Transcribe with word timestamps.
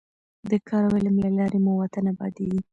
د 0.49 0.51
کار 0.67 0.83
او 0.87 0.93
علم 0.97 1.15
له 1.23 1.29
لارې 1.37 1.59
مو 1.63 1.71
وطن 1.81 2.05
ابادېږي. 2.13 2.61